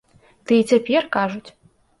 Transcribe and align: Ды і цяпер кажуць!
Ды 0.51 0.57
і 0.61 0.63
цяпер 0.71 1.03
кажуць! 1.19 1.47